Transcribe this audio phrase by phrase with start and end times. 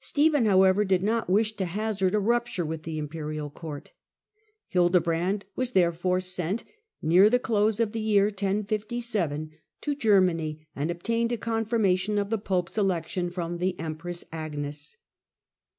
[0.00, 3.94] Stephen, how ever, did not wish to hazard a rupture with the imperial court.
[4.68, 6.64] Hildebrand was therefore sent,
[7.00, 12.28] near the close of the year (1057), to Germany, and obtained a confirma tion of
[12.28, 14.98] the pope's election .from the empress Agnes.